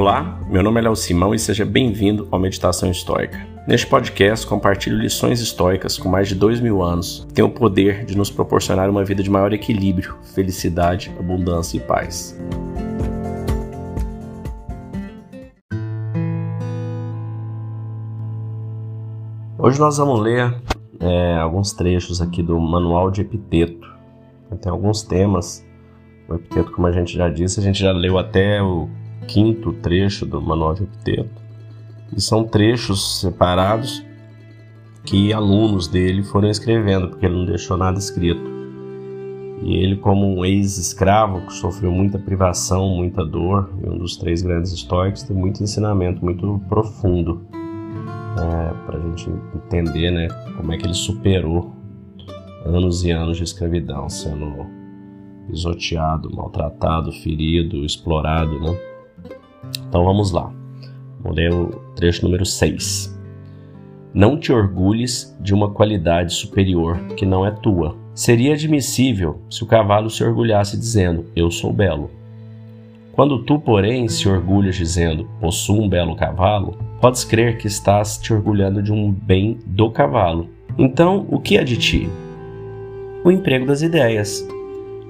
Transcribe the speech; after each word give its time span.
Olá, 0.00 0.40
meu 0.48 0.62
nome 0.62 0.80
é 0.80 0.84
Léo 0.84 0.96
Simão 0.96 1.34
e 1.34 1.38
seja 1.38 1.62
bem-vindo 1.62 2.26
ao 2.30 2.40
Meditação 2.40 2.90
Histórica. 2.90 3.46
Neste 3.68 3.86
podcast, 3.86 4.46
compartilho 4.46 4.96
lições 4.96 5.42
históricas 5.42 5.98
com 5.98 6.08
mais 6.08 6.26
de 6.26 6.34
dois 6.34 6.58
mil 6.58 6.82
anos 6.82 7.26
que 7.28 7.34
têm 7.34 7.44
o 7.44 7.50
poder 7.50 8.06
de 8.06 8.16
nos 8.16 8.30
proporcionar 8.30 8.88
uma 8.88 9.04
vida 9.04 9.22
de 9.22 9.28
maior 9.28 9.52
equilíbrio, 9.52 10.16
felicidade, 10.34 11.14
abundância 11.18 11.76
e 11.76 11.80
paz. 11.80 12.34
Hoje 19.58 19.78
nós 19.78 19.98
vamos 19.98 20.18
ler 20.20 20.62
é, 20.98 21.36
alguns 21.36 21.74
trechos 21.74 22.22
aqui 22.22 22.42
do 22.42 22.58
Manual 22.58 23.10
de 23.10 23.20
Epiteto. 23.20 23.86
Tem 24.62 24.72
alguns 24.72 25.02
temas. 25.02 25.62
O 26.26 26.36
epiteto, 26.36 26.72
como 26.72 26.86
a 26.86 26.92
gente 26.92 27.12
já 27.14 27.28
disse, 27.28 27.60
a 27.60 27.62
gente 27.62 27.78
já 27.78 27.92
leu 27.92 28.16
até 28.16 28.62
o 28.62 28.88
quinto 29.26 29.72
trecho 29.74 30.26
do 30.26 30.40
Manual 30.40 30.74
de 30.74 30.84
Epiteto. 30.84 31.40
E 32.16 32.20
são 32.20 32.44
trechos 32.44 33.20
separados 33.20 34.04
que 35.04 35.32
alunos 35.32 35.86
dele 35.86 36.22
foram 36.22 36.48
escrevendo, 36.48 37.08
porque 37.08 37.26
ele 37.26 37.36
não 37.36 37.44
deixou 37.44 37.76
nada 37.76 37.98
escrito. 37.98 38.50
E 39.62 39.76
ele, 39.76 39.96
como 39.96 40.26
um 40.26 40.44
ex-escravo 40.44 41.46
que 41.46 41.52
sofreu 41.52 41.92
muita 41.92 42.18
privação, 42.18 42.88
muita 42.88 43.24
dor, 43.24 43.70
e 43.82 43.88
um 43.88 43.98
dos 43.98 44.16
três 44.16 44.42
grandes 44.42 44.72
históricos, 44.72 45.22
tem 45.22 45.36
muito 45.36 45.62
ensinamento 45.62 46.24
muito 46.24 46.60
profundo 46.68 47.46
é, 47.52 48.74
para 48.86 48.98
a 48.98 49.00
gente 49.00 49.30
entender 49.54 50.10
né, 50.10 50.28
como 50.56 50.72
é 50.72 50.78
que 50.78 50.86
ele 50.86 50.94
superou 50.94 51.74
anos 52.64 53.04
e 53.04 53.10
anos 53.10 53.36
de 53.36 53.44
escravidão, 53.44 54.08
sendo 54.08 54.66
pisoteado, 55.48 56.34
maltratado, 56.34 57.12
ferido, 57.12 57.84
explorado. 57.84 58.58
Né? 58.60 58.89
Então 59.88 60.04
vamos 60.04 60.30
lá. 60.30 60.52
Vou 61.20 61.32
ler 61.32 61.52
o 61.52 61.68
trecho 61.94 62.24
número 62.24 62.46
6. 62.46 63.18
Não 64.12 64.38
te 64.38 64.52
orgulhes 64.52 65.36
de 65.40 65.54
uma 65.54 65.70
qualidade 65.70 66.32
superior 66.32 66.98
que 67.16 67.24
não 67.24 67.46
é 67.46 67.50
tua. 67.50 67.96
Seria 68.14 68.54
admissível 68.54 69.40
se 69.48 69.62
o 69.62 69.66
cavalo 69.66 70.10
se 70.10 70.24
orgulhasse 70.24 70.76
dizendo: 70.76 71.26
Eu 71.36 71.50
sou 71.50 71.72
belo. 71.72 72.10
Quando 73.12 73.42
tu, 73.44 73.58
porém, 73.58 74.08
se 74.08 74.28
orgulhas 74.28 74.76
dizendo: 74.76 75.28
Possuo 75.40 75.82
um 75.82 75.88
belo 75.88 76.16
cavalo, 76.16 76.76
podes 77.00 77.22
crer 77.22 77.58
que 77.58 77.66
estás 77.66 78.18
te 78.18 78.32
orgulhando 78.32 78.82
de 78.82 78.92
um 78.92 79.12
bem 79.12 79.58
do 79.66 79.90
cavalo. 79.90 80.48
Então, 80.78 81.26
o 81.30 81.38
que 81.38 81.56
é 81.56 81.62
de 81.62 81.76
ti? 81.76 82.08
O 83.22 83.30
emprego 83.30 83.66
das 83.66 83.82
ideias. 83.82 84.46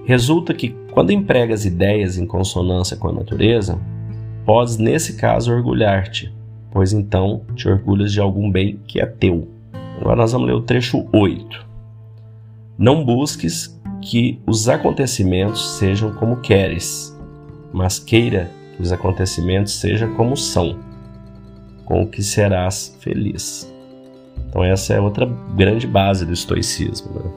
Resulta 0.05 0.53
que, 0.53 0.75
quando 0.93 1.13
empregas 1.13 1.65
ideias 1.65 2.19
em 2.19 2.27
consonância 2.27 2.97
com 2.97 3.09
a 3.09 3.13
natureza, 3.13 3.79
podes, 4.51 4.79
nesse 4.79 5.13
caso, 5.13 5.53
orgulhar-te, 5.53 6.35
pois 6.73 6.93
então 6.93 7.43
te 7.55 7.69
orgulhas 7.69 8.13
de 8.13 8.19
algum 8.19 8.51
bem 8.51 8.81
que 8.85 9.01
é 9.01 9.07
teu. 9.07 9.47
Agora 10.01 10.17
nós 10.17 10.33
vamos 10.33 10.49
ler 10.49 10.55
o 10.55 10.61
trecho 10.61 11.07
8. 11.13 11.65
Não 12.77 13.05
busques 13.05 13.81
que 14.03 14.41
os 14.45 14.69
acontecimentos 14.69 15.79
sejam 15.79 16.13
como 16.15 16.39
queres, 16.39 17.17
mas 17.73 18.01
queira 18.01 18.51
que 18.75 18.83
os 18.83 18.91
acontecimentos 18.91 19.75
sejam 19.75 20.17
como 20.17 20.37
são, 20.37 20.81
com 21.85 22.03
o 22.03 22.09
que 22.09 22.21
serás 22.21 22.99
feliz. 22.99 23.73
Então 24.49 24.65
essa 24.65 24.95
é 24.95 25.01
outra 25.01 25.27
grande 25.55 25.87
base 25.87 26.27
do 26.27 26.33
estoicismo, 26.33 27.13
né? 27.15 27.31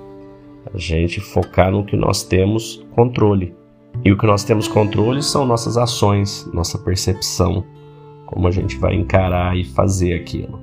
a 0.73 0.78
gente 0.80 1.22
focar 1.22 1.72
no 1.72 1.86
que 1.86 1.95
nós 1.95 2.23
temos 2.23 2.84
controle. 2.95 3.53
E 4.04 4.12
o 4.12 4.18
que 4.18 4.26
nós 4.26 4.44
temos 4.44 4.68
controle 4.68 5.22
são 5.22 5.46
nossas 5.46 5.78
ações, 5.78 6.50
nossa 6.54 6.78
percepção, 6.78 7.64
como 8.26 8.48
a 8.48 8.52
gente 8.52 8.78
vai 8.78 8.96
encarar 8.96 9.58
e 9.58 9.64
fazer 9.64 10.14
aquilo. 10.14 10.60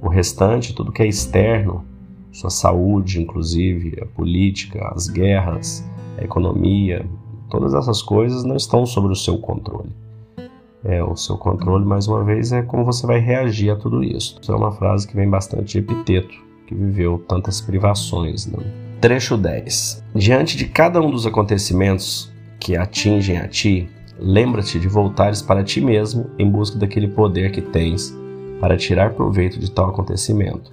O 0.00 0.08
restante, 0.08 0.74
tudo 0.74 0.92
que 0.92 1.02
é 1.02 1.06
externo, 1.06 1.84
sua 2.30 2.50
saúde, 2.50 3.22
inclusive, 3.22 3.98
a 4.02 4.06
política, 4.06 4.92
as 4.94 5.08
guerras, 5.08 5.84
a 6.18 6.24
economia, 6.24 7.06
todas 7.48 7.74
essas 7.74 8.02
coisas 8.02 8.44
não 8.44 8.56
estão 8.56 8.84
sob 8.84 9.08
o 9.08 9.14
seu 9.14 9.38
controle. 9.38 9.90
É, 10.84 11.02
o 11.02 11.16
seu 11.16 11.38
controle, 11.38 11.84
mais 11.84 12.06
uma 12.06 12.22
vez, 12.22 12.52
é 12.52 12.60
como 12.60 12.84
você 12.84 13.06
vai 13.06 13.18
reagir 13.18 13.70
a 13.70 13.76
tudo 13.76 14.02
isso. 14.02 14.38
Isso 14.42 14.52
é 14.52 14.56
uma 14.56 14.72
frase 14.72 15.06
que 15.08 15.16
vem 15.16 15.30
bastante 15.30 15.72
de 15.72 15.78
Epiteto, 15.78 16.34
que 16.66 16.74
viveu 16.74 17.24
tantas 17.26 17.60
privações. 17.60 18.46
Né? 18.46 18.58
Trecho 19.00 19.36
10. 19.38 20.04
Diante 20.14 20.56
de 20.56 20.66
cada 20.66 21.00
um 21.00 21.10
dos 21.10 21.26
acontecimentos 21.26 22.33
que 22.64 22.78
atingem 22.78 23.36
a 23.36 23.46
ti, 23.46 23.90
lembra-te 24.18 24.80
de 24.80 24.88
voltares 24.88 25.42
para 25.42 25.62
ti 25.62 25.82
mesmo 25.82 26.30
em 26.38 26.50
busca 26.50 26.78
daquele 26.78 27.08
poder 27.08 27.52
que 27.52 27.60
tens 27.60 28.16
para 28.58 28.74
tirar 28.74 29.12
proveito 29.12 29.60
de 29.60 29.70
tal 29.70 29.90
acontecimento. 29.90 30.70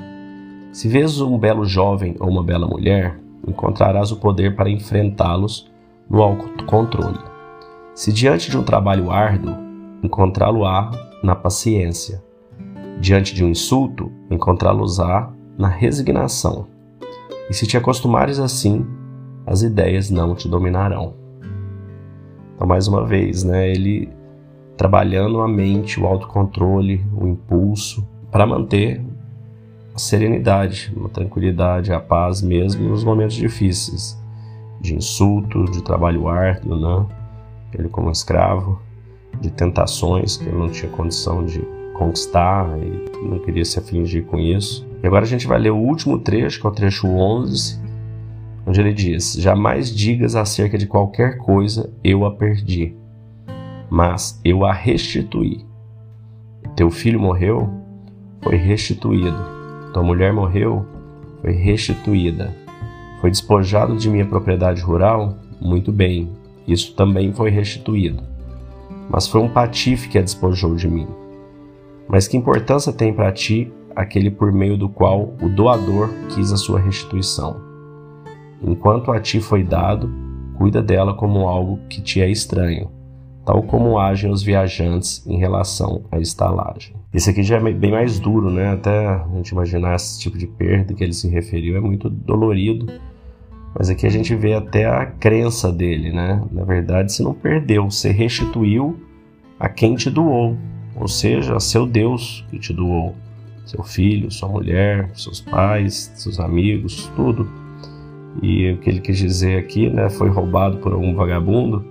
Se 0.71 0.87
vês 0.87 1.19
um 1.19 1.37
belo 1.37 1.65
jovem 1.65 2.15
ou 2.17 2.29
uma 2.29 2.41
bela 2.41 2.65
mulher, 2.65 3.19
encontrarás 3.45 4.09
o 4.09 4.15
poder 4.15 4.55
para 4.55 4.69
enfrentá-los 4.69 5.69
no 6.09 6.21
autocontrole. 6.21 7.19
Se 7.93 8.13
diante 8.13 8.49
de 8.49 8.57
um 8.57 8.63
trabalho 8.63 9.11
árduo, 9.11 9.53
encontrá-lo-á 10.01 10.91
na 11.21 11.35
paciência. 11.35 12.23
Diante 13.01 13.35
de 13.35 13.43
um 13.43 13.49
insulto, 13.49 14.09
encontrá-los-á 14.29 15.29
na 15.57 15.67
resignação. 15.67 16.67
E 17.49 17.53
se 17.53 17.67
te 17.67 17.75
acostumares 17.75 18.39
assim, 18.39 18.87
as 19.45 19.61
ideias 19.61 20.09
não 20.09 20.33
te 20.35 20.47
dominarão. 20.47 21.19
Então, 22.61 22.69
mais 22.69 22.87
uma 22.87 23.03
vez, 23.03 23.43
né, 23.43 23.71
ele 23.71 24.07
trabalhando 24.77 25.41
a 25.41 25.47
mente, 25.47 25.99
o 25.99 26.05
autocontrole, 26.05 27.03
o 27.19 27.27
impulso, 27.27 28.07
para 28.29 28.45
manter 28.45 29.01
a 29.95 29.97
serenidade, 29.97 30.93
a 31.03 31.09
tranquilidade, 31.09 31.91
a 31.91 31.99
paz 31.99 32.39
mesmo 32.39 32.87
nos 32.87 33.03
momentos 33.03 33.35
difíceis, 33.35 34.15
de 34.79 34.93
insulto, 34.93 35.65
de 35.71 35.81
trabalho 35.81 36.27
árduo, 36.27 36.79
né? 36.79 37.05
ele 37.73 37.89
como 37.89 38.11
escravo, 38.11 38.79
de 39.39 39.49
tentações 39.49 40.37
que 40.37 40.47
ele 40.47 40.55
não 40.55 40.69
tinha 40.69 40.91
condição 40.91 41.43
de 41.43 41.61
conquistar 41.95 42.77
e 42.77 43.27
não 43.27 43.39
queria 43.39 43.65
se 43.65 43.79
afligir 43.79 44.23
com 44.25 44.37
isso. 44.37 44.87
E 45.01 45.07
agora 45.07 45.25
a 45.25 45.27
gente 45.27 45.47
vai 45.47 45.57
ler 45.57 45.71
o 45.71 45.77
último 45.77 46.19
trecho, 46.19 46.61
que 46.61 46.67
é 46.67 46.69
o 46.69 46.73
trecho 46.73 47.07
11, 47.07 47.81
onde 48.71 48.79
ele 48.79 48.93
diz: 48.93 49.33
Jamais 49.33 49.93
digas 49.93 50.33
acerca 50.33 50.77
de 50.77 50.87
qualquer 50.87 51.37
coisa, 51.37 51.93
eu 52.01 52.25
a 52.25 52.31
perdi, 52.31 52.95
mas 53.89 54.39
eu 54.45 54.65
a 54.65 54.71
restituí. 54.71 55.65
Teu 56.73 56.89
filho 56.89 57.19
morreu, 57.19 57.69
foi 58.41 58.55
restituído. 58.55 59.37
Tua 59.93 60.01
mulher 60.01 60.31
morreu, 60.31 60.85
foi 61.41 61.51
restituída. 61.51 62.55
Foi 63.19 63.29
despojado 63.29 63.97
de 63.97 64.09
minha 64.09 64.25
propriedade 64.25 64.81
rural? 64.81 65.35
Muito 65.59 65.91
bem, 65.91 66.31
isso 66.65 66.95
também 66.95 67.33
foi 67.33 67.49
restituído. 67.49 68.23
Mas 69.09 69.27
foi 69.27 69.41
um 69.41 69.49
patife 69.49 70.07
que 70.07 70.17
a 70.17 70.21
despojou 70.21 70.75
de 70.75 70.87
mim. 70.87 71.07
Mas 72.07 72.25
que 72.25 72.37
importância 72.37 72.93
tem 72.93 73.13
para 73.13 73.33
ti 73.33 73.71
aquele 73.93 74.31
por 74.31 74.53
meio 74.53 74.77
do 74.77 74.87
qual 74.87 75.33
o 75.41 75.49
doador 75.49 76.09
quis 76.29 76.53
a 76.53 76.57
sua 76.57 76.79
restituição? 76.79 77.70
Enquanto 78.63 79.11
a 79.11 79.19
ti 79.19 79.39
foi 79.39 79.63
dado, 79.63 80.09
cuida 80.57 80.81
dela 80.81 81.13
como 81.13 81.47
algo 81.47 81.79
que 81.89 82.01
te 82.01 82.21
é 82.21 82.29
estranho, 82.29 82.89
tal 83.45 83.63
como 83.63 83.97
agem 83.97 84.29
os 84.29 84.43
viajantes 84.43 85.25
em 85.25 85.37
relação 85.37 86.03
à 86.11 86.19
estalagem. 86.19 86.95
Esse 87.13 87.31
aqui 87.31 87.43
já 87.43 87.57
é 87.57 87.73
bem 87.73 87.91
mais 87.91 88.19
duro, 88.19 88.51
né? 88.51 88.71
Até 88.71 89.07
a 89.07 89.27
gente 89.35 89.49
imaginar 89.49 89.95
esse 89.95 90.19
tipo 90.19 90.37
de 90.37 90.47
perda 90.47 90.93
que 90.93 91.03
ele 91.03 91.13
se 91.13 91.27
referiu 91.27 91.75
é 91.75 91.79
muito 91.79 92.09
dolorido. 92.09 92.87
Mas 93.77 93.89
aqui 93.89 94.05
a 94.05 94.09
gente 94.09 94.35
vê 94.35 94.53
até 94.53 94.85
a 94.85 95.05
crença 95.05 95.71
dele, 95.71 96.11
né? 96.11 96.43
Na 96.51 96.63
verdade, 96.63 97.11
você 97.11 97.23
não 97.23 97.33
perdeu, 97.33 97.89
você 97.89 98.11
restituiu 98.11 98.99
a 99.59 99.67
quem 99.69 99.95
te 99.95 100.09
doou, 100.09 100.57
ou 100.95 101.07
seja, 101.07 101.55
a 101.55 101.59
seu 101.59 101.85
Deus 101.85 102.45
que 102.49 102.59
te 102.59 102.73
doou, 102.73 103.15
seu 103.65 103.83
filho, 103.83 104.29
sua 104.29 104.49
mulher, 104.49 105.09
seus 105.13 105.41
pais, 105.41 106.11
seus 106.15 106.39
amigos, 106.39 107.11
tudo. 107.15 107.60
E 108.41 108.71
o 108.71 108.77
que 108.77 108.89
ele 108.89 109.01
quis 109.01 109.17
dizer 109.17 109.57
aqui, 109.57 109.89
né, 109.89 110.09
foi 110.09 110.29
roubado 110.29 110.77
por 110.77 110.93
algum 110.93 111.15
vagabundo. 111.15 111.85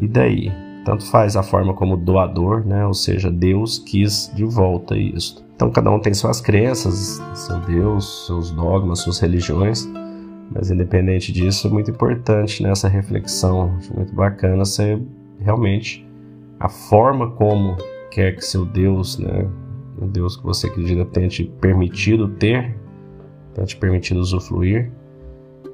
E 0.00 0.06
daí? 0.06 0.52
Tanto 0.84 1.04
faz 1.10 1.36
a 1.36 1.42
forma 1.42 1.74
como 1.74 1.96
doador, 1.96 2.64
né, 2.64 2.86
ou 2.86 2.94
seja, 2.94 3.30
Deus 3.30 3.78
quis 3.78 4.30
de 4.34 4.44
volta 4.44 4.96
isso. 4.96 5.44
Então 5.54 5.70
cada 5.70 5.90
um 5.90 5.98
tem 5.98 6.12
suas 6.12 6.40
crenças, 6.40 7.20
seu 7.34 7.58
Deus, 7.60 8.26
seus 8.26 8.50
dogmas, 8.50 9.00
suas 9.00 9.18
religiões, 9.18 9.88
mas 10.54 10.70
independente 10.70 11.32
disso, 11.32 11.66
é 11.66 11.70
muito 11.70 11.90
importante 11.90 12.62
nessa 12.62 12.88
reflexão, 12.88 13.74
acho 13.78 13.94
muito 13.94 14.14
bacana 14.14 14.64
ser 14.64 15.02
realmente 15.40 16.06
a 16.60 16.68
forma 16.68 17.30
como 17.32 17.76
quer 18.10 18.36
que 18.36 18.44
seu 18.44 18.64
Deus, 18.64 19.18
né, 19.18 19.48
o 19.98 20.06
Deus 20.06 20.36
que 20.36 20.44
você 20.44 20.66
acredita 20.66 21.04
tenha 21.06 21.28
te 21.28 21.44
permitido 21.44 22.28
ter, 22.28 22.76
tenha 23.54 23.66
te 23.66 23.76
permitido 23.76 24.20
usufruir, 24.20 24.92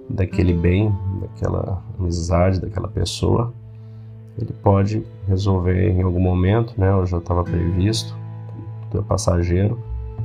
daquele 0.09 0.53
bem, 0.53 0.95
daquela 1.21 1.83
amizade, 1.99 2.61
daquela 2.61 2.89
pessoa, 2.89 3.53
ele 4.39 4.53
pode 4.63 5.05
resolver 5.29 5.91
em 5.91 6.03
algum 6.03 6.21
momento, 6.21 6.75
né? 6.79 6.95
Ou 6.95 7.07
já 7.07 7.19
estava 7.19 7.45
previsto, 7.45 8.17
tudo 8.91 9.03
é 9.03 9.07
passageiro, 9.07 9.79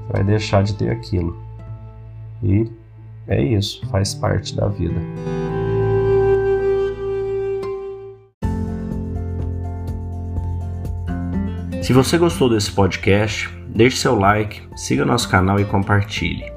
vai 0.09 0.23
deixar 0.23 0.63
de 0.63 0.73
ter 0.75 0.89
aquilo. 0.89 1.35
E 2.41 2.69
é 3.27 3.41
isso, 3.41 3.85
faz 3.87 4.13
parte 4.13 4.55
da 4.55 4.67
vida. 4.67 4.99
Se 11.81 11.93
você 11.93 12.17
gostou 12.17 12.49
desse 12.49 12.71
podcast, 12.71 13.49
deixe 13.69 13.97
seu 13.97 14.19
like, 14.19 14.61
siga 14.75 15.05
nosso 15.05 15.29
canal 15.29 15.57
e 15.57 15.63
compartilhe. 15.63 16.56